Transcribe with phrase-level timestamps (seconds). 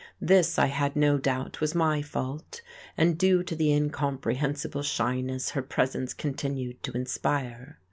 [0.19, 2.63] This, I had no doubt, was my fault,
[2.97, 7.77] and due to the incomprehensible shyness her presence continued to inspire.